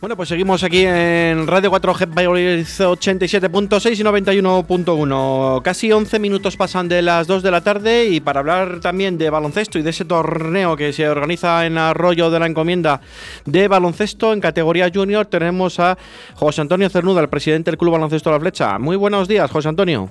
Bueno, 0.00 0.16
pues 0.16 0.30
seguimos 0.30 0.64
aquí 0.64 0.86
en 0.86 1.46
Radio 1.46 1.70
4G 1.70 2.06
87.6 2.08 3.98
y 3.98 4.02
91.1. 4.02 5.60
Casi 5.60 5.92
11 5.92 6.18
minutos 6.18 6.56
pasan 6.56 6.88
de 6.88 7.02
las 7.02 7.26
2 7.26 7.42
de 7.42 7.50
la 7.50 7.60
tarde 7.60 8.06
y 8.06 8.20
para 8.20 8.40
hablar 8.40 8.80
también 8.80 9.18
de 9.18 9.28
baloncesto 9.28 9.78
y 9.78 9.82
de 9.82 9.90
ese 9.90 10.06
torneo 10.06 10.74
que 10.74 10.94
se 10.94 11.06
organiza 11.06 11.66
en 11.66 11.76
Arroyo 11.76 12.30
de 12.30 12.40
la 12.40 12.46
Encomienda 12.46 13.02
de 13.44 13.68
baloncesto 13.68 14.32
en 14.32 14.40
categoría 14.40 14.90
junior 14.92 15.26
tenemos 15.26 15.78
a 15.78 15.98
José 16.34 16.62
Antonio 16.62 16.88
Cernuda, 16.88 17.20
el 17.20 17.28
presidente 17.28 17.70
del 17.70 17.76
Club 17.76 17.92
Baloncesto 17.92 18.30
La 18.30 18.40
Flecha. 18.40 18.78
Muy 18.78 18.96
buenos 18.96 19.28
días, 19.28 19.50
José 19.50 19.68
Antonio. 19.68 20.08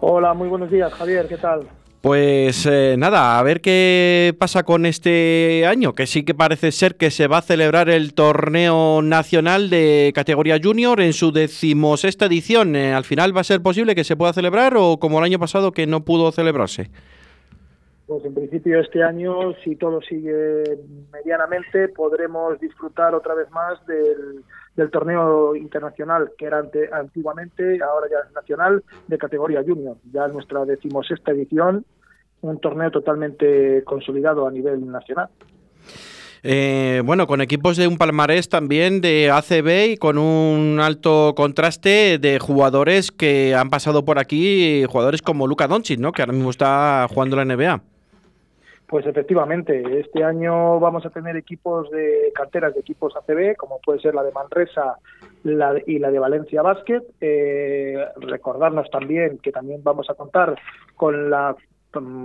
Hola, 0.00 0.32
muy 0.32 0.48
buenos 0.48 0.70
días, 0.70 0.90
Javier, 0.94 1.28
¿qué 1.28 1.36
tal? 1.36 1.68
Pues 2.02 2.66
eh, 2.66 2.96
nada, 2.98 3.38
a 3.38 3.42
ver 3.44 3.60
qué 3.60 4.34
pasa 4.36 4.64
con 4.64 4.86
este 4.86 5.64
año, 5.68 5.94
que 5.94 6.08
sí 6.08 6.24
que 6.24 6.34
parece 6.34 6.72
ser 6.72 6.96
que 6.96 7.12
se 7.12 7.28
va 7.28 7.38
a 7.38 7.42
celebrar 7.42 7.88
el 7.88 8.12
torneo 8.12 9.02
nacional 9.02 9.70
de 9.70 10.10
categoría 10.12 10.58
junior 10.60 11.00
en 11.00 11.12
su 11.12 11.30
decimosexta 11.30 12.26
edición. 12.26 12.74
Eh, 12.74 12.92
¿Al 12.92 13.04
final 13.04 13.36
va 13.36 13.42
a 13.42 13.44
ser 13.44 13.62
posible 13.62 13.94
que 13.94 14.02
se 14.02 14.16
pueda 14.16 14.32
celebrar 14.32 14.76
o 14.76 14.98
como 14.98 15.20
el 15.20 15.26
año 15.26 15.38
pasado 15.38 15.70
que 15.70 15.86
no 15.86 16.04
pudo 16.04 16.32
celebrarse? 16.32 16.90
Pues 18.12 18.26
en 18.26 18.34
principio 18.34 18.78
este 18.78 19.02
año, 19.02 19.54
si 19.64 19.74
todo 19.74 20.02
sigue 20.02 20.64
medianamente, 21.10 21.88
podremos 21.88 22.60
disfrutar 22.60 23.14
otra 23.14 23.34
vez 23.34 23.50
más 23.50 23.78
del, 23.86 24.90
torneo 24.90 25.56
internacional 25.56 26.30
que 26.36 26.44
era 26.44 26.62
antiguamente, 26.92 27.82
ahora 27.82 28.08
ya 28.10 28.18
es 28.28 28.34
nacional, 28.34 28.84
de 29.08 29.16
categoría 29.16 29.62
junior. 29.66 29.96
Ya 30.12 30.26
es 30.26 30.32
nuestra 30.34 30.62
decimosexta 30.66 31.32
edición, 31.32 31.86
un 32.42 32.60
torneo 32.60 32.90
totalmente 32.90 33.82
consolidado 33.84 34.46
a 34.46 34.50
nivel 34.50 34.86
nacional. 34.90 35.30
Eh, 36.42 37.00
bueno, 37.06 37.26
con 37.26 37.40
equipos 37.40 37.78
de 37.78 37.86
un 37.86 37.96
palmarés 37.96 38.50
también 38.50 39.00
de 39.00 39.30
ACB 39.30 39.92
y 39.92 39.96
con 39.96 40.18
un 40.18 40.80
alto 40.80 41.32
contraste 41.34 42.18
de 42.18 42.38
jugadores 42.40 43.10
que 43.10 43.54
han 43.54 43.70
pasado 43.70 44.04
por 44.04 44.18
aquí, 44.18 44.84
jugadores 44.86 45.22
como 45.22 45.46
Luka 45.46 45.66
Doncic, 45.66 45.98
¿no? 45.98 46.12
que 46.12 46.20
ahora 46.20 46.34
mismo 46.34 46.50
está 46.50 47.06
jugando 47.08 47.36
la 47.36 47.46
NBA. 47.46 47.91
Pues 48.92 49.06
efectivamente, 49.06 50.00
este 50.00 50.22
año 50.22 50.78
vamos 50.78 51.06
a 51.06 51.08
tener 51.08 51.34
equipos 51.34 51.90
de 51.90 52.30
carteras 52.34 52.74
de 52.74 52.80
equipos 52.80 53.16
ACB, 53.16 53.56
como 53.56 53.80
puede 53.80 54.00
ser 54.00 54.14
la 54.14 54.22
de 54.22 54.32
Manresa 54.32 54.98
y 55.86 55.98
la 55.98 56.10
de 56.10 56.18
Valencia 56.18 56.60
Basket. 56.60 57.00
Eh, 57.18 57.96
recordarnos 58.16 58.90
también 58.90 59.38
que 59.38 59.50
también 59.50 59.82
vamos 59.82 60.10
a 60.10 60.14
contar 60.14 60.60
con 60.94 61.30
la 61.30 61.56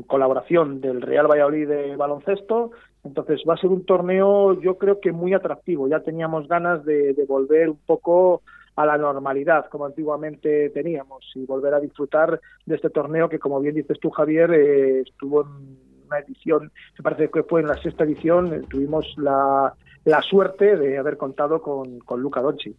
colaboración 0.07 0.81
del 0.81 1.01
Real 1.01 1.27
Valladolid 1.31 1.69
de 1.69 1.95
baloncesto. 1.95 2.71
Entonces 3.05 3.43
va 3.49 3.53
a 3.53 3.61
ser 3.61 3.69
un 3.69 3.85
torneo 3.85 4.59
yo 4.59 4.77
creo 4.77 4.99
que 4.99 5.13
muy 5.13 5.33
atractivo. 5.33 5.87
Ya 5.87 6.01
teníamos 6.01 6.49
ganas 6.49 6.83
de, 6.83 7.15
volver 7.29 7.69
un 7.69 7.79
poco 7.85 8.41
a 8.75 8.85
la 8.85 8.97
normalidad 8.97 9.69
como 9.69 9.85
antiguamente 9.85 10.69
teníamos 10.71 11.31
y 11.33 11.45
volver 11.45 11.75
a 11.75 11.79
disfrutar 11.79 12.41
de 12.65 12.75
este 12.75 12.89
torneo 12.89 13.29
que 13.29 13.39
como 13.39 13.61
bien 13.61 13.73
dices 13.73 13.97
tú 14.01 14.09
Javier 14.09 14.51
eh, 14.51 14.99
estuvo 14.99 15.43
en 15.43 15.86
una 16.07 16.19
edición, 16.19 16.71
me 16.97 17.03
parece 17.03 17.29
que 17.29 17.43
fue 17.43 17.61
en 17.61 17.67
la 17.67 17.81
sexta 17.81 18.03
edición, 18.03 18.53
eh, 18.53 18.61
tuvimos 18.69 19.05
la, 19.17 19.73
la 20.05 20.21
suerte 20.21 20.77
de 20.77 20.97
haber 20.97 21.17
contado 21.17 21.61
con, 21.61 21.99
con 21.99 22.21
Luca 22.21 22.41
Donchi. 22.41 22.75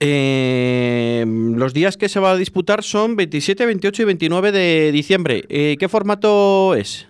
Eh, 0.00 1.24
los 1.26 1.72
días 1.72 1.96
que 1.96 2.08
se 2.08 2.20
va 2.20 2.32
a 2.32 2.36
disputar 2.36 2.82
son 2.82 3.16
27, 3.16 3.64
28 3.64 4.02
y 4.02 4.04
29 4.04 4.52
de 4.52 4.92
diciembre. 4.92 5.44
Eh, 5.48 5.76
¿Qué 5.78 5.88
formato 5.88 6.74
es? 6.74 7.08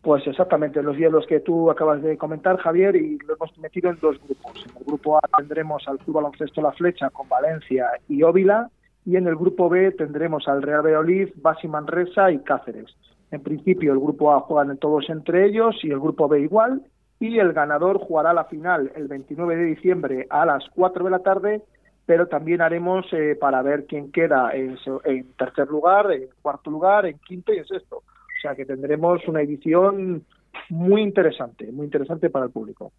Pues 0.00 0.26
exactamente, 0.26 0.82
los 0.82 0.96
días 0.96 1.10
los 1.10 1.26
que 1.26 1.40
tú 1.40 1.70
acabas 1.70 2.00
de 2.02 2.16
comentar, 2.16 2.56
Javier, 2.58 2.94
y 2.94 3.18
lo 3.26 3.34
hemos 3.34 3.58
metido 3.58 3.90
en 3.90 3.98
dos 4.00 4.16
grupos. 4.24 4.64
En 4.64 4.76
el 4.78 4.84
grupo 4.84 5.18
A 5.18 5.20
tendremos 5.36 5.86
al 5.88 5.98
Club 5.98 6.16
Baloncesto 6.16 6.62
La 6.62 6.72
Flecha 6.72 7.10
con 7.10 7.28
Valencia 7.28 7.88
y 8.08 8.22
Óvila, 8.22 8.70
y 9.04 9.16
en 9.16 9.26
el 9.26 9.34
grupo 9.34 9.68
B 9.68 9.90
tendremos 9.92 10.46
al 10.46 10.62
Real 10.62 10.82
Valladolid, 10.82 11.30
Basi 11.36 11.66
Manresa 11.66 12.30
y 12.30 12.38
Cáceres. 12.38 12.94
En 13.30 13.42
principio, 13.42 13.92
el 13.92 13.98
grupo 13.98 14.32
A 14.32 14.40
juegan 14.40 14.76
todos 14.78 15.08
entre 15.10 15.46
ellos 15.46 15.76
y 15.82 15.90
el 15.90 16.00
grupo 16.00 16.28
B 16.28 16.40
igual. 16.40 16.82
Y 17.20 17.38
el 17.38 17.52
ganador 17.52 17.98
jugará 17.98 18.32
la 18.32 18.44
final 18.44 18.92
el 18.94 19.08
29 19.08 19.56
de 19.56 19.64
diciembre 19.64 20.26
a 20.30 20.46
las 20.46 20.64
4 20.74 21.04
de 21.04 21.10
la 21.10 21.18
tarde, 21.18 21.62
pero 22.06 22.28
también 22.28 22.62
haremos 22.62 23.06
eh, 23.12 23.36
para 23.38 23.60
ver 23.62 23.86
quién 23.86 24.12
queda 24.12 24.52
en, 24.54 24.78
en 25.04 25.32
tercer 25.32 25.66
lugar, 25.68 26.12
en 26.12 26.28
cuarto 26.40 26.70
lugar, 26.70 27.06
en 27.06 27.18
quinto 27.18 27.52
y 27.52 27.58
en 27.58 27.66
sexto. 27.66 27.96
O 27.96 28.40
sea 28.40 28.54
que 28.54 28.64
tendremos 28.64 29.26
una 29.26 29.42
edición 29.42 30.24
muy 30.68 31.02
interesante, 31.02 31.70
muy 31.72 31.86
interesante 31.86 32.30
para 32.30 32.46
el 32.46 32.50
público. 32.50 32.92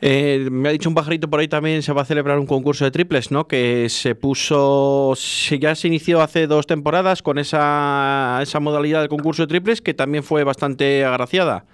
Eh, 0.00 0.48
me 0.50 0.68
ha 0.68 0.72
dicho 0.72 0.88
un 0.88 0.94
pajarito 0.94 1.28
por 1.28 1.40
ahí 1.40 1.48
también 1.48 1.82
se 1.82 1.92
va 1.92 2.02
a 2.02 2.04
celebrar 2.04 2.38
un 2.38 2.46
concurso 2.46 2.84
de 2.84 2.90
triples, 2.90 3.30
¿no? 3.30 3.46
Que 3.46 3.88
se 3.88 4.14
puso, 4.14 5.14
ya 5.58 5.74
se 5.74 5.88
inició 5.88 6.20
hace 6.20 6.46
dos 6.46 6.66
temporadas 6.66 7.22
con 7.22 7.38
esa, 7.38 8.38
esa 8.42 8.60
modalidad 8.60 9.02
de 9.02 9.08
concurso 9.08 9.42
de 9.42 9.48
triples 9.48 9.80
que 9.80 9.94
también 9.94 10.24
fue 10.24 10.44
bastante 10.44 11.04
agraciada. 11.04 11.64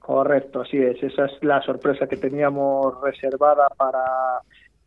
Correcto, 0.00 0.62
así 0.62 0.76
es. 0.78 1.00
Esa 1.02 1.26
es 1.26 1.32
la 1.42 1.62
sorpresa 1.62 2.08
que 2.08 2.16
teníamos 2.16 3.00
reservada 3.00 3.68
para, 3.76 4.02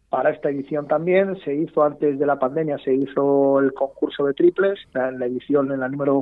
para 0.10 0.32
esta 0.32 0.50
edición 0.50 0.88
también. 0.88 1.40
Se 1.46 1.56
hizo 1.56 1.84
antes 1.84 2.20
de 2.20 2.26
la 2.26 2.38
pandemia, 2.38 2.78
se 2.80 2.94
hizo 2.94 3.60
el 3.60 3.74
concurso 3.74 4.26
de 4.26 4.34
triples, 4.34 4.80
en 4.94 5.20
la 5.20 5.28
edición, 5.28 5.72
en 5.72 5.80
la 5.80 5.88
número 5.88 6.22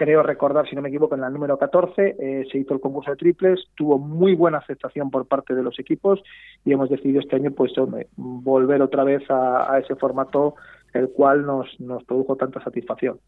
creo 0.00 0.22
recordar, 0.22 0.66
si 0.66 0.74
no 0.74 0.80
me 0.80 0.88
equivoco, 0.88 1.14
en 1.14 1.20
la 1.20 1.28
número 1.28 1.58
14 1.58 2.16
eh, 2.18 2.48
se 2.50 2.56
hizo 2.56 2.72
el 2.72 2.80
concurso 2.80 3.10
de 3.10 3.18
triples, 3.18 3.66
tuvo 3.74 3.98
muy 3.98 4.34
buena 4.34 4.56
aceptación 4.56 5.10
por 5.10 5.26
parte 5.26 5.54
de 5.54 5.62
los 5.62 5.78
equipos 5.78 6.22
y 6.64 6.72
hemos 6.72 6.88
decidido 6.88 7.20
este 7.20 7.36
año 7.36 7.50
pues 7.50 7.72
volver 8.16 8.80
otra 8.80 9.04
vez 9.04 9.30
a, 9.30 9.70
a 9.70 9.78
ese 9.78 9.96
formato 9.96 10.54
el 10.94 11.10
cual 11.10 11.44
nos, 11.44 11.78
nos 11.80 12.02
produjo 12.04 12.34
tanta 12.34 12.64
satisfacción. 12.64 13.18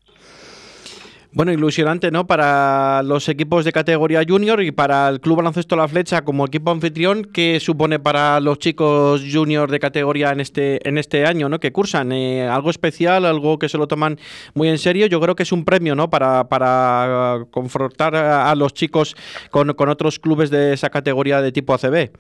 Bueno, 1.34 1.50
ilusionante, 1.50 2.10
¿no? 2.10 2.26
Para 2.26 3.03
los 3.03 3.26
equipos 3.31 3.65
de 3.65 3.72
categoría 3.72 4.22
junior 4.28 4.62
y 4.62 4.70
para 4.70 5.09
el 5.09 5.19
Club 5.19 5.38
Baloncesto 5.38 5.76
La 5.76 5.88
Flecha 5.88 6.25
como 6.26 6.44
equipo 6.44 6.70
anfitrión, 6.70 7.25
¿qué 7.25 7.59
supone 7.59 7.98
para 7.98 8.38
los 8.38 8.59
chicos 8.59 9.25
junior 9.32 9.71
de 9.71 9.81
categoría 9.81 10.31
en 10.32 10.41
este 10.41 10.87
en 10.87 10.98
este 10.98 11.25
año, 11.25 11.48
¿no? 11.48 11.59
Que 11.59 11.72
cursan 11.72 12.12
eh, 12.12 12.47
algo 12.47 12.69
especial, 12.69 13.25
algo 13.25 13.59
que 13.59 13.71
se 13.71 13.78
lo 13.78 13.88
toman 13.88 14.19
muy 14.53 14.69
en 14.69 14.76
serio. 14.76 15.06
Yo 15.06 15.22
creo 15.22 15.34
que 15.34 15.44
es 15.44 15.53
un 15.53 15.65
premio, 15.65 15.94
¿no? 15.94 16.10
Para, 16.10 16.50
para 16.50 17.47
confrontar 17.50 18.15
a, 18.15 18.54
los 18.54 18.75
chicos 18.75 19.16
con, 19.50 19.72
con 19.72 19.88
otros 19.88 20.19
clubes 20.19 20.50
de 20.50 20.75
esa 20.75 20.91
categoría 20.91 21.41
de 21.41 21.50
tipo 21.50 21.72
ACB. 21.72 22.10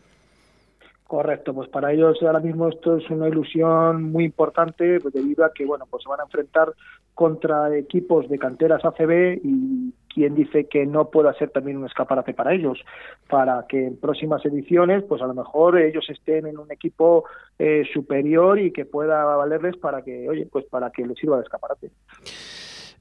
Correcto, 1.12 1.52
pues 1.52 1.68
para 1.68 1.92
ellos 1.92 2.16
ahora 2.22 2.40
mismo 2.40 2.68
esto 2.68 2.96
es 2.96 3.10
una 3.10 3.28
ilusión 3.28 4.02
muy 4.02 4.24
importante 4.24 4.98
pues 4.98 5.12
debido 5.12 5.44
a 5.44 5.52
que 5.52 5.66
bueno 5.66 5.84
pues 5.90 6.02
se 6.02 6.08
van 6.08 6.20
a 6.20 6.22
enfrentar 6.22 6.72
contra 7.12 7.76
equipos 7.76 8.30
de 8.30 8.38
canteras 8.38 8.82
ACB 8.82 9.38
y 9.44 9.92
quien 10.08 10.34
dice 10.34 10.68
que 10.68 10.86
no 10.86 11.10
pueda 11.10 11.34
ser 11.34 11.50
también 11.50 11.76
un 11.76 11.84
escaparate 11.84 12.32
para 12.32 12.54
ellos 12.54 12.82
para 13.28 13.66
que 13.68 13.88
en 13.88 13.98
próximas 13.98 14.42
ediciones 14.46 15.04
pues 15.06 15.20
a 15.20 15.26
lo 15.26 15.34
mejor 15.34 15.78
ellos 15.78 16.06
estén 16.08 16.46
en 16.46 16.58
un 16.58 16.72
equipo 16.72 17.24
eh, 17.58 17.84
superior 17.92 18.58
y 18.58 18.72
que 18.72 18.86
pueda 18.86 19.22
valerles 19.22 19.76
para 19.76 20.00
que 20.00 20.26
oye 20.30 20.48
pues 20.50 20.64
para 20.64 20.88
que 20.92 21.04
les 21.04 21.18
sirva 21.18 21.36
de 21.36 21.42
escaparate. 21.42 21.90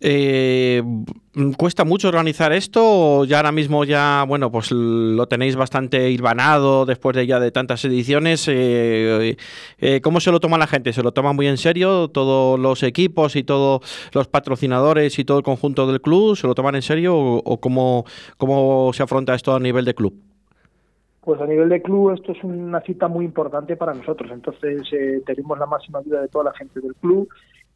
Eh, 0.03 0.81
¿Cuesta 1.57 1.85
mucho 1.85 2.07
organizar 2.07 2.51
esto 2.51 2.81
o 2.83 3.23
ya 3.23 3.37
ahora 3.37 3.51
mismo 3.51 3.85
ya, 3.85 4.25
bueno, 4.27 4.51
pues 4.51 4.71
lo 4.71 5.27
tenéis 5.27 5.55
bastante 5.55 6.09
hilvanado 6.09 6.85
después 6.87 7.15
de 7.15 7.27
ya 7.27 7.39
de 7.39 7.51
tantas 7.51 7.85
ediciones? 7.85 8.47
Eh, 8.49 9.37
eh, 9.77 10.01
¿Cómo 10.01 10.19
se 10.19 10.31
lo 10.31 10.39
toma 10.39 10.57
la 10.57 10.65
gente? 10.65 10.91
¿Se 10.91 11.03
lo 11.03 11.11
toma 11.11 11.33
muy 11.33 11.47
en 11.47 11.57
serio 11.57 12.07
todos 12.07 12.59
los 12.59 12.81
equipos 12.81 13.35
y 13.35 13.43
todos 13.43 14.09
los 14.13 14.27
patrocinadores 14.27 15.19
y 15.19 15.23
todo 15.23 15.37
el 15.37 15.43
conjunto 15.43 15.85
del 15.85 16.01
club? 16.01 16.35
¿Se 16.35 16.47
lo 16.47 16.55
toman 16.55 16.75
en 16.75 16.81
serio 16.81 17.15
o, 17.15 17.59
cómo, 17.59 18.03
cómo 18.37 18.91
se 18.93 19.03
afronta 19.03 19.35
esto 19.35 19.53
a 19.55 19.59
nivel 19.59 19.85
de 19.85 19.93
club? 19.93 20.15
Pues 21.21 21.39
a 21.39 21.45
nivel 21.45 21.69
de 21.69 21.79
club 21.79 22.11
esto 22.11 22.31
es 22.31 22.43
una 22.43 22.81
cita 22.81 23.07
muy 23.07 23.23
importante 23.23 23.75
para 23.75 23.93
nosotros. 23.93 24.31
Entonces 24.33 24.81
eh, 24.91 25.21
tenemos 25.27 25.59
la 25.59 25.67
máxima 25.67 25.99
ayuda 25.99 26.21
de 26.21 26.27
toda 26.27 26.45
la 26.45 26.53
gente 26.53 26.81
del 26.81 26.95
club 26.95 27.29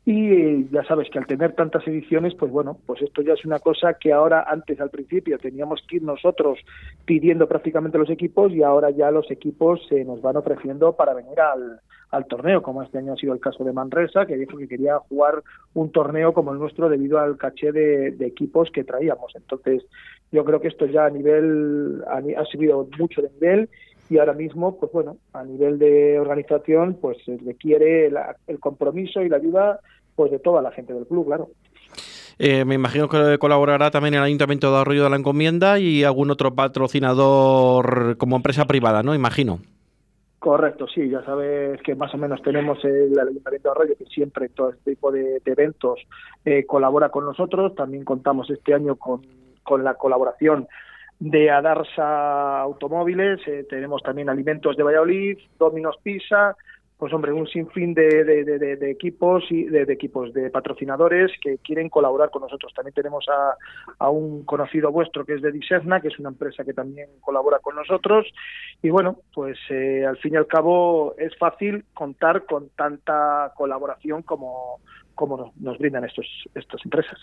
y 0.08 0.70
ya 0.70 0.84
sabes 0.84 1.10
que 1.10 1.18
al 1.18 1.26
tener 1.26 1.54
tantas 1.54 1.86
ediciones, 1.88 2.36
pues 2.36 2.52
bueno, 2.52 2.78
pues 2.86 3.02
esto 3.02 3.24
ya 3.24 3.34
es 3.34 3.44
una 3.44 3.58
cosa 3.58 3.96
que 3.96 4.14
ahora, 4.14 4.46
antes 4.48 4.80
al 4.80 4.92
principio, 4.92 5.40
teníamos 5.40 5.82
que 5.88 5.96
ir 5.96 6.04
nosotros 6.04 6.60
pidiendo 7.06 7.48
prácticamente 7.48 7.98
los 7.98 8.12
equipos 8.12 8.52
y 8.52 8.62
ahora 8.62 8.92
ya 8.92 9.10
los 9.10 9.30
equipos 9.32 9.82
se 9.90 10.06
nos 10.06 10.22
van 10.22 10.38
ofreciendo 10.38 10.96
para 10.96 11.16
venir 11.16 11.40
al, 11.40 11.80
al 12.12 12.28
torneo, 12.28 12.62
como 12.62 12.84
este 12.84 13.00
año 13.00 13.14
ha 13.14 13.18
sido 13.18 13.34
el 13.34 13.40
caso 13.40 13.64
de 13.64 13.74
Manresa, 13.74 14.28
que 14.28 14.38
dijo 14.38 14.58
que 14.58 14.68
quería 14.68 15.00
jugar 15.00 15.42
un 15.74 15.92
torneo 15.92 16.34
como 16.34 16.54
el 16.54 16.60
nuestro 16.60 16.88
debido 16.88 17.18
al 17.18 17.38
caché 17.38 17.72
de, 17.72 18.16
equipos 18.20 18.70
que 18.72 18.84
traíamos. 18.84 19.34
Entonces, 19.36 19.84
yo 20.32 20.46
creo 20.46 20.62
que 20.62 20.68
esto 20.68 20.86
ya 20.86 21.06
a 21.06 21.10
nivel, 21.10 22.04
ha 22.08 22.46
subido 22.46 22.88
mucho 23.00 23.24
de 23.24 23.32
nivel 23.32 23.70
y 24.10 24.18
ahora 24.18 24.34
mismo, 24.34 24.78
pues 24.78 24.92
bueno, 24.92 25.18
a 25.34 25.44
nivel 25.44 25.80
de 25.80 26.20
organización, 26.20 26.98
pues 27.02 27.18
requiere 27.46 28.12
el 28.48 28.60
compromiso 28.60 29.22
y 29.22 29.30
la 29.30 29.38
ayuda 29.38 29.80
pues 30.16 30.32
de 30.32 30.40
toda 30.40 30.62
la 30.62 30.72
gente 30.72 30.94
del 30.94 31.08
club, 31.08 31.26
claro. 31.26 31.50
Eh, 32.38 32.66
me 32.66 32.76
imagino 32.76 33.08
que 33.08 33.38
colaborará 33.38 33.92
también 33.92 34.16
el 34.16 34.24
Ayuntamiento 34.24 34.72
de 34.72 34.78
Arroyo 34.78 35.04
de 35.06 35.10
la 35.10 35.16
Encomienda 35.16 35.80
y 35.80 36.04
algún 36.04 36.32
otro 36.32 36.54
patrocinador 36.54 38.18
como 38.18 38.36
empresa 38.36 38.66
privada, 38.66 39.04
¿no? 39.04 39.16
Imagino. 39.16 39.60
Correcto, 40.40 40.86
sí, 40.88 41.10
ya 41.10 41.24
sabes 41.24 41.82
que 41.82 41.96
más 41.96 42.14
o 42.14 42.18
menos 42.18 42.42
tenemos 42.44 42.84
el 42.84 43.18
Ayuntamiento 43.18 43.70
de 43.70 43.72
Arroyo 43.72 43.94
que 43.98 44.06
siempre 44.06 44.48
en 44.48 44.52
todo 44.52 44.70
este 44.72 44.92
tipo 44.92 45.12
de, 45.12 45.42
eventos 45.46 46.00
eh, 46.44 46.66
colabora 46.66 47.10
con 47.10 47.26
nosotros. 47.26 47.74
También 47.74 48.04
contamos 48.04 48.50
este 48.50 48.74
año 48.74 48.96
con, 48.96 49.22
con 49.64 49.84
la 49.84 49.96
colaboración 49.96 50.68
de 51.20 51.50
Adarsa 51.50 52.62
Automóviles, 52.62 53.40
eh, 53.48 53.66
tenemos 53.70 54.04
también 54.04 54.30
Alimentos 54.30 54.76
de 54.76 54.84
Valladolid, 54.84 55.38
Dominos 55.58 55.98
Pisa, 56.04 56.56
pues 56.98 57.12
hombre, 57.14 57.34
un 57.34 57.48
sinfín 57.48 57.94
de, 57.94 58.24
de, 58.24 58.90
equipos 58.90 59.44
y 59.50 59.66
de, 59.66 59.82
equipos 59.82 60.34
de 60.34 60.50
patrocinadores 60.50 61.30
que 61.42 61.58
quieren 61.58 61.90
colaborar 61.90 62.30
con 62.30 62.44
nosotros. 62.44 62.74
También 62.74 62.94
tenemos 62.94 63.26
a, 64.00 64.10
un 64.10 64.46
conocido 64.46 64.92
vuestro 64.92 65.26
que 65.26 65.34
es 65.34 65.42
de 65.42 65.52
Disegna, 65.52 66.00
que 66.00 66.08
es 66.08 66.20
una 66.20 66.30
empresa 66.30 66.64
que 66.64 66.74
también 66.74 67.10
colabora 67.20 67.60
con 67.60 67.76
nosotros. 67.76 68.26
Y 68.82 68.92
bueno, 68.92 69.18
pues 69.34 69.58
eh, 69.70 70.06
al 70.08 70.18
fin 70.18 70.36
y 70.36 70.38
al 70.38 70.48
cabo 70.48 71.16
es 71.18 71.38
fácil 71.38 71.84
contar 71.94 72.46
con 72.46 72.70
tanta 72.70 73.52
colaboración 73.58 74.22
como, 74.22 74.80
como 75.16 75.54
nos 75.60 75.78
brindan 75.78 76.06
estos, 76.06 76.28
estas 76.54 76.82
empresas. 76.84 77.18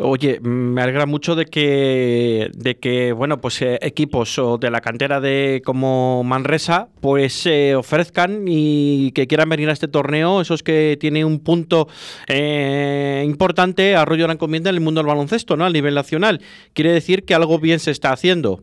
Oye, 0.00 0.38
me 0.40 0.80
alegra 0.80 1.06
mucho 1.06 1.34
de 1.34 1.46
que, 1.46 2.50
de 2.54 2.78
que 2.78 3.12
bueno, 3.12 3.40
pues 3.40 3.60
eh, 3.62 3.78
equipos 3.82 4.38
o 4.38 4.56
de 4.56 4.70
la 4.70 4.80
cantera 4.80 5.20
de 5.20 5.60
como 5.64 6.22
Manresa, 6.22 6.88
pues 7.00 7.32
se 7.32 7.74
ofrezcan 7.74 8.44
y 8.46 9.10
que 9.10 9.26
quieran 9.26 9.48
venir 9.48 9.68
a 9.70 9.72
este 9.72 9.88
torneo, 9.88 10.40
esos 10.40 10.62
que 10.62 10.96
tienen 11.00 11.24
un 11.24 11.40
punto 11.40 11.88
eh, 12.28 13.24
importante, 13.26 13.96
arroyo 13.96 14.28
la 14.28 14.34
encomienda 14.34 14.70
en 14.70 14.76
el 14.76 14.82
mundo 14.82 15.00
del 15.00 15.08
baloncesto, 15.08 15.56
¿no? 15.56 15.64
A 15.64 15.70
nivel 15.70 15.94
nacional. 15.94 16.42
Quiere 16.74 16.92
decir 16.92 17.24
que 17.24 17.34
algo 17.34 17.58
bien 17.58 17.80
se 17.80 17.90
está 17.90 18.12
haciendo. 18.12 18.62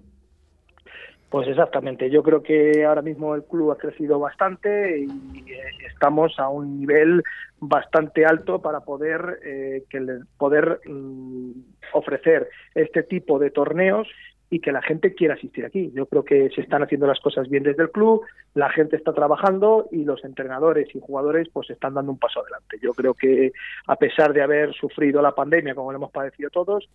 Pues 1.30 1.48
exactamente, 1.48 2.10
yo 2.10 2.24
creo 2.24 2.44
que 2.44 2.86
ahora 2.86 3.02
mismo 3.02 3.36
el 3.36 3.44
club 3.44 3.72
ha 3.72 3.78
crecido 3.78 4.20
bastante 4.20 5.00
y 5.00 5.06
eh, 5.52 5.64
estamos 5.88 6.40
a 6.40 6.50
un 6.50 6.80
nivel 6.80 7.24
bastante 7.60 8.26
alto 8.26 8.62
para 8.62 8.82
poder 8.82 9.40
eh, 9.44 9.84
que 9.90 10.06
poder 10.38 10.82
mm, 10.86 11.52
ofrecer 11.94 12.48
este 12.76 13.04
tipo 13.04 13.40
de 13.40 13.50
torneos 13.50 14.08
y 14.50 14.60
que 14.60 14.72
la 14.72 14.82
gente 14.82 15.14
quiera 15.16 15.34
asistir 15.34 15.66
aquí. 15.66 15.92
Yo 15.94 16.06
creo 16.06 16.24
que 16.24 16.50
se 16.52 16.62
están 16.62 16.84
haciendo 16.84 17.08
las 17.08 17.20
cosas 17.20 17.50
bien 17.50 17.64
desde 17.64 17.84
el 17.84 17.92
club, 17.92 18.22
la 18.54 18.70
gente 18.70 18.96
está 18.96 19.12
trabajando 19.14 19.88
y 19.92 20.04
los 20.04 20.24
entrenadores 20.24 20.94
y 20.96 21.00
jugadores 21.00 21.50
pues 21.52 21.70
están 21.70 21.96
dando 21.96 22.12
un 22.12 22.20
paso 22.20 22.42
adelante. 22.42 22.78
Yo 22.82 22.94
creo 22.94 23.14
que 23.14 23.52
a 23.88 23.96
pesar 23.96 24.34
de 24.34 24.42
haber 24.42 24.74
sufrido 24.74 25.22
la 25.22 25.34
pandemia 25.34 25.74
como 25.74 25.92
lo 25.92 25.98
hemos 25.98 26.12
padecido 26.12 26.50
todos, 26.50 26.88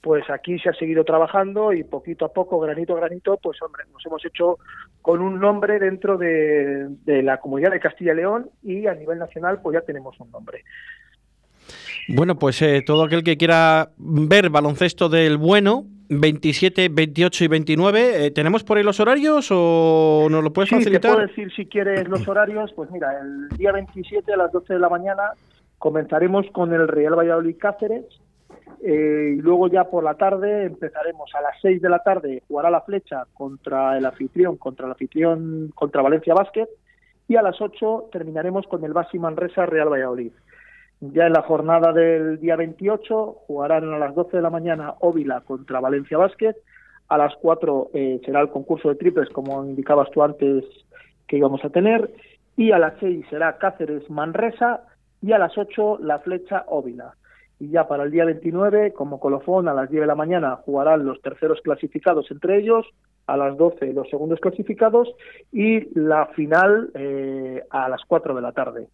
pues 0.00 0.28
aquí 0.30 0.58
se 0.58 0.68
ha 0.68 0.74
seguido 0.74 1.04
trabajando 1.04 1.72
y 1.72 1.84
poquito 1.84 2.24
a 2.24 2.32
poco, 2.32 2.58
granito 2.58 2.94
a 2.94 3.00
granito, 3.00 3.38
pues 3.42 3.60
hombre, 3.62 3.84
nos 3.92 4.04
hemos 4.04 4.24
hecho 4.24 4.58
con 5.00 5.20
un 5.20 5.38
nombre 5.38 5.78
dentro 5.78 6.18
de, 6.18 6.86
de 7.04 7.22
la 7.22 7.38
comunidad 7.38 7.70
de 7.70 7.80
Castilla 7.80 8.12
y 8.12 8.16
León 8.16 8.50
y 8.62 8.86
a 8.86 8.94
nivel 8.94 9.18
nacional 9.18 9.60
pues 9.62 9.74
ya 9.74 9.80
tenemos 9.80 10.18
un 10.20 10.30
nombre. 10.30 10.64
Bueno, 12.08 12.38
pues 12.38 12.62
eh, 12.62 12.82
todo 12.86 13.04
aquel 13.04 13.24
que 13.24 13.36
quiera 13.36 13.90
ver 13.96 14.50
baloncesto 14.50 15.08
del 15.08 15.38
bueno, 15.38 15.86
27, 16.08 16.88
28 16.88 17.44
y 17.44 17.48
29, 17.48 18.26
eh, 18.26 18.30
¿tenemos 18.30 18.64
por 18.64 18.76
ahí 18.76 18.82
los 18.82 19.00
horarios 19.00 19.48
o 19.50 20.28
nos 20.30 20.42
lo 20.42 20.52
puedes 20.52 20.68
sí, 20.68 20.76
facilitar? 20.76 21.10
Te 21.10 21.16
puedo 21.16 21.26
decir 21.26 21.52
si 21.54 21.66
quieres 21.66 22.08
los 22.08 22.26
horarios, 22.28 22.72
pues 22.74 22.90
mira, 22.90 23.20
el 23.20 23.48
día 23.56 23.72
27 23.72 24.32
a 24.32 24.36
las 24.36 24.52
12 24.52 24.74
de 24.74 24.78
la 24.78 24.88
mañana 24.88 25.32
comenzaremos 25.78 26.46
con 26.52 26.72
el 26.72 26.88
Real 26.88 27.18
Valladolid 27.18 27.56
Cáceres 27.58 28.04
eh, 28.82 29.34
y 29.36 29.40
luego 29.40 29.68
ya 29.68 29.84
por 29.84 30.04
la 30.04 30.14
tarde 30.14 30.64
empezaremos 30.64 31.30
a 31.34 31.40
las 31.42 31.54
6 31.62 31.82
de 31.82 31.88
la 31.88 31.98
tarde 32.00 32.42
jugará 32.48 32.70
la 32.70 32.82
flecha 32.82 33.24
contra 33.34 33.96
el 33.98 34.06
anfitrión, 34.06 34.56
contra 34.56 34.86
el 34.86 34.92
anfitrión, 34.92 35.72
contra 35.74 36.02
Valencia 36.02 36.34
Basket 36.34 36.68
y 37.28 37.36
a 37.36 37.42
las 37.42 37.60
8 37.60 38.10
terminaremos 38.12 38.66
con 38.66 38.84
el 38.84 38.92
Basi 38.92 39.18
Manresa 39.18 39.66
Real 39.66 39.88
Valladolid. 39.88 40.32
Ya 41.00 41.26
en 41.26 41.34
la 41.34 41.42
jornada 41.42 41.92
del 41.92 42.40
día 42.40 42.56
28 42.56 43.42
jugarán 43.46 43.92
a 43.92 43.98
las 43.98 44.14
12 44.14 44.38
de 44.38 44.42
la 44.42 44.48
mañana 44.48 44.94
Óvila 45.00 45.42
contra 45.42 45.80
Valencia 45.80 46.16
Basket. 46.16 46.54
A 47.08 47.18
las 47.18 47.34
4 47.36 47.90
eh, 47.92 48.20
será 48.24 48.40
el 48.40 48.48
concurso 48.48 48.88
de 48.88 48.94
triples, 48.94 49.28
como 49.28 49.62
indicabas 49.62 50.10
tú 50.10 50.22
antes 50.22 50.64
que 51.28 51.36
íbamos 51.36 51.62
a 51.64 51.70
tener. 51.70 52.10
Y 52.56 52.72
a 52.72 52.78
las 52.78 52.94
6 53.00 53.26
será 53.28 53.58
Cáceres 53.58 54.08
Manresa. 54.08 54.84
Y 55.20 55.32
a 55.32 55.38
las 55.38 55.56
8 55.58 55.98
la 56.00 56.18
flecha 56.20 56.64
Óvila. 56.66 57.14
Y 57.58 57.68
ya 57.68 57.86
para 57.86 58.04
el 58.04 58.10
día 58.10 58.24
29, 58.24 58.94
como 58.94 59.20
colofón, 59.20 59.68
a 59.68 59.74
las 59.74 59.90
10 59.90 60.00
de 60.00 60.06
la 60.06 60.14
mañana 60.14 60.56
jugarán 60.64 61.04
los 61.04 61.20
terceros 61.20 61.60
clasificados 61.60 62.30
entre 62.30 62.58
ellos, 62.58 62.86
a 63.26 63.36
las 63.36 63.56
12 63.56 63.92
los 63.92 64.08
segundos 64.08 64.40
clasificados 64.40 65.08
y 65.52 65.88
la 65.98 66.26
final 66.28 66.90
eh, 66.94 67.64
a 67.70 67.88
las 67.88 68.02
4 68.06 68.34
de 68.34 68.42
la 68.42 68.52
tarde 68.52 68.88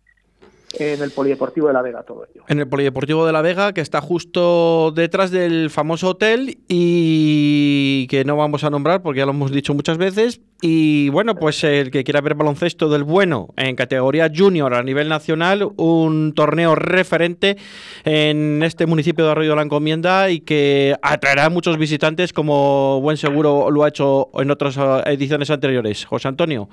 en 0.83 1.03
el 1.03 1.11
Polideportivo 1.11 1.69
de 1.69 1.73
La 1.73 1.83
Vega 1.83 2.03
todo 2.03 2.27
ello. 2.31 2.45
En 2.49 2.59
el 2.59 2.69
Polideportivo 2.69 3.27
de 3.27 3.33
La 3.33 3.43
Vega, 3.43 3.73
que 3.73 3.81
está 3.81 4.01
justo 4.01 4.93
detrás 4.93 5.31
del 5.31 5.71
famoso 5.71 6.11
hotel 6.11 6.59
y 6.69 8.07
que 8.09 8.25
no 8.25 8.37
vamos 8.37 8.65
a 8.65 8.71
nombrar 8.71 9.03
porque 9.03 9.19
ya 9.19 9.27
lo 9.27 9.33
hemos 9.33 9.53
dicho 9.53 9.75
muchas 9.75 9.99
veces. 9.99 10.41
Y 10.61 11.09
bueno, 11.09 11.35
pues 11.35 11.65
el 11.65 11.91
que 11.91 12.05
quiera 12.05 12.21
ver 12.21 12.35
baloncesto 12.35 12.89
del 12.89 13.05
bueno 13.05 13.49
en 13.57 13.75
categoría 13.75 14.31
junior 14.35 14.75
a 14.75 14.83
nivel 14.83 15.09
nacional, 15.09 15.69
un 15.77 16.35
torneo 16.35 16.75
referente 16.75 17.57
en 18.05 18.63
este 18.63 18.87
municipio 18.87 19.25
de 19.25 19.33
Arroyo 19.33 19.51
de 19.51 19.57
la 19.57 19.63
Encomienda 19.63 20.31
y 20.31 20.41
que 20.41 20.95
atraerá 21.03 21.47
a 21.47 21.51
muchos 21.51 21.79
visitantes 21.79 22.33
como 22.33 23.01
buen 23.01 23.17
seguro 23.17 23.71
lo 23.71 23.85
ha 23.85 23.89
hecho 23.89 24.31
en 24.35 24.51
otras 24.51 24.79
ediciones 25.07 25.51
anteriores. 25.51 26.05
José 26.05 26.29
Antonio. 26.29 26.69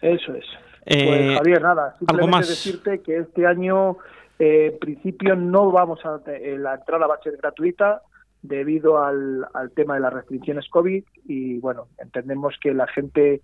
Eso 0.00 0.34
es. 0.34 0.44
Pues 0.86 1.20
eh, 1.20 1.34
Javier, 1.36 1.62
nada, 1.62 1.96
simplemente 1.98 2.46
decirte 2.46 3.00
que 3.00 3.18
este 3.18 3.44
año, 3.44 3.98
eh, 4.38 4.70
en 4.72 4.78
principio, 4.78 5.34
no 5.34 5.72
vamos 5.72 5.98
a. 6.04 6.20
Eh, 6.30 6.56
la 6.58 6.76
entrada 6.76 7.08
va 7.08 7.16
a 7.16 7.22
ser 7.22 7.36
gratuita 7.36 8.02
debido 8.42 9.02
al, 9.02 9.48
al 9.52 9.72
tema 9.72 9.94
de 9.94 10.00
las 10.00 10.12
restricciones 10.12 10.68
COVID 10.68 11.02
y, 11.24 11.58
bueno, 11.58 11.88
entendemos 11.98 12.54
que 12.60 12.72
la 12.72 12.86
gente 12.86 13.40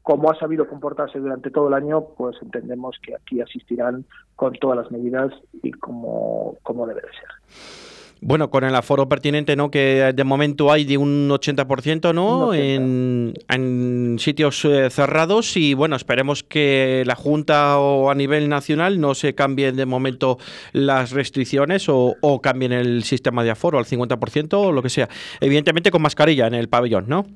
como 0.00 0.30
ha 0.30 0.38
sabido 0.38 0.68
comportarse 0.68 1.18
durante 1.18 1.50
todo 1.50 1.66
el 1.66 1.74
año, 1.74 2.00
pues 2.16 2.36
entendemos 2.40 2.96
que 3.02 3.16
aquí 3.16 3.40
asistirán 3.40 4.04
con 4.36 4.52
todas 4.54 4.78
las 4.78 4.90
medidas 4.92 5.32
y 5.64 5.72
como, 5.72 6.56
como 6.62 6.86
debe 6.86 7.00
de 7.00 7.08
ser. 7.08 7.95
Bueno, 8.28 8.50
con 8.50 8.64
el 8.64 8.74
aforo 8.74 9.08
pertinente, 9.08 9.54
¿no? 9.54 9.70
Que 9.70 10.12
de 10.12 10.24
momento 10.24 10.72
hay 10.72 10.84
de 10.84 10.98
un 10.98 11.28
80%, 11.30 12.12
¿no? 12.12 12.52
En, 12.54 14.16
sitios 14.18 14.64
eh, 14.64 14.90
cerrados 14.90 15.56
y 15.56 15.74
bueno, 15.74 15.94
esperemos 15.94 16.42
que 16.42 17.04
la 17.06 17.14
Junta 17.14 17.78
o 17.78 18.10
a 18.10 18.16
nivel 18.16 18.48
nacional 18.48 19.00
no 19.00 19.14
se 19.14 19.36
cambien 19.36 19.76
de 19.76 19.86
momento 19.86 20.38
las 20.72 21.12
restricciones 21.12 21.88
o, 21.88 22.16
o 22.20 22.40
cambien 22.40 22.72
el 22.72 23.04
sistema 23.04 23.44
de 23.44 23.52
aforo 23.52 23.78
al 23.78 23.84
50% 23.84 24.54
o 24.54 24.72
lo 24.72 24.82
que 24.82 24.88
sea. 24.88 25.08
Evidentemente 25.40 25.92
con 25.92 26.02
mascarilla 26.02 26.48
en 26.48 26.54
el 26.54 26.68
pabellón, 26.68 27.04
¿no? 27.06 27.26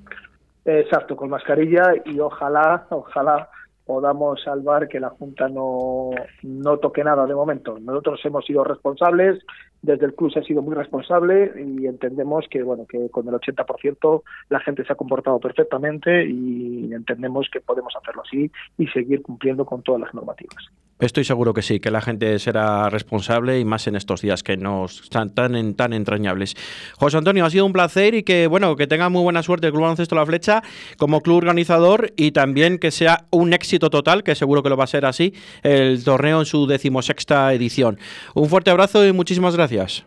Exacto, 0.64 1.14
con 1.14 1.30
mascarilla 1.30 1.94
y 2.04 2.18
ojalá, 2.18 2.88
ojalá 2.90 3.49
podamos 3.87 4.42
salvar 4.42 4.88
que 4.88 4.99
la 4.99 5.11
Junta 5.11 5.49
no, 5.49 6.11
no 6.42 6.78
toque 6.78 7.04
nada 7.04 7.26
de 7.26 7.35
momento. 7.35 7.78
Nosotros 7.80 8.20
hemos 8.25 8.44
sido 8.44 8.64
responsables, 8.64 9.40
desde 9.82 10.06
el 10.06 10.14
club 10.14 10.32
se 10.32 10.40
ha 10.40 10.42
sido 10.42 10.62
muy 10.62 10.75
responsable 10.75 11.52
y 11.56 11.87
entendemos 11.87 12.46
que 12.49 12.62
bueno 12.62 12.87
que 12.87 13.08
con 13.10 13.26
el 13.28 13.34
80% 13.34 14.22
la 14.49 14.60
gente 14.60 14.84
se 14.84 14.92
ha 14.92 14.96
comportado 14.96 15.38
perfectamente 15.40 16.26
y 16.26 16.92
entendemos 16.92 17.49
que 17.50 17.60
podemos 17.60 17.94
hacerlo 17.96 18.22
así 18.22 18.50
y 18.78 18.87
seguir 18.88 19.22
cumpliendo 19.22 19.64
con 19.64 19.82
todas 19.82 20.00
las 20.00 20.14
normativas. 20.14 20.70
Estoy 21.00 21.25
seguro 21.25 21.54
que 21.54 21.62
sí, 21.62 21.80
que 21.80 21.90
la 21.90 22.02
gente 22.02 22.38
será 22.38 22.90
responsable 22.90 23.59
y 23.59 23.64
más 23.64 23.87
en 23.87 23.97
estos 23.97 24.21
días 24.21 24.42
que 24.42 24.59
nos 24.59 25.00
están 25.00 25.35
tan, 25.35 25.75
tan 25.75 25.95
entrañables. 25.95 26.54
José 26.99 27.16
Antonio, 27.16 27.47
ha 27.47 27.50
sido 27.50 27.64
un 27.64 27.73
placer 27.73 28.14
y 28.14 28.23
que 28.23 28.47
bueno, 28.47 28.76
que 28.76 28.87
tenga 28.87 29.09
muy 29.09 29.23
buena 29.23 29.42
suerte 29.42 29.66
el 29.66 29.73
Club 29.73 29.83
Baloncesto 29.83 30.14
La 30.14 30.26
Flecha 30.26 30.62
como 30.99 31.23
club 31.23 31.38
organizador 31.38 32.12
y 32.16 32.33
también 32.33 32.78
que 32.78 32.90
sea 32.90 33.25
un 33.30 33.54
éxito 33.54 33.88
total, 33.88 34.23
que 34.23 34.35
seguro 34.35 34.62
que 34.62 34.69
lo 34.69 34.76
va 34.76 34.85
a 34.85 34.88
ser 34.88 35.07
así, 35.07 35.33
el 35.62 36.04
torneo 36.04 36.40
en 36.40 36.47
su 36.47 36.66
decimosexta 36.66 37.52
edición. 37.54 37.99
Un 38.35 38.50
fuerte 38.50 38.71
abrazo 38.71 39.07
y 39.07 39.12
muchísimas 39.12 39.57
gracias. 39.57 40.07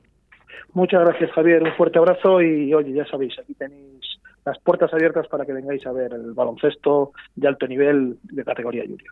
Muchas 0.73 1.01
gracias, 1.01 1.31
Javier. 1.31 1.63
Un 1.63 1.73
fuerte 1.73 1.97
abrazo 1.97 2.39
y 2.41 2.71
oye, 2.73 2.93
ya 2.93 3.05
sabéis, 3.07 3.33
aquí 3.39 3.55
tenéis 3.55 4.19
las 4.45 4.59
puertas 4.59 4.93
abiertas 4.93 5.27
para 5.27 5.45
que 5.45 5.53
vengáis 5.53 5.85
a 5.87 5.91
ver 5.91 6.13
el 6.13 6.33
baloncesto 6.33 7.13
de 7.35 7.47
alto 7.47 7.67
nivel 7.67 8.17
de 8.23 8.43
categoría 8.43 8.83
junior. 8.83 9.11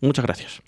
Muchas 0.00 0.24
gracias. 0.24 0.62